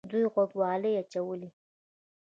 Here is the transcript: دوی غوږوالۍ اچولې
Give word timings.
دوی 0.09 0.25
غوږوالۍ 0.33 0.93
اچولې 1.01 1.49